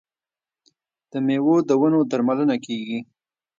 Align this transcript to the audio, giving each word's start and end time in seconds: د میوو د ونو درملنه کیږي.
د 1.11 1.13
میوو 1.25 1.55
د 1.69 1.71
ونو 1.81 1.99
درملنه 2.11 2.55
کیږي. 2.65 2.99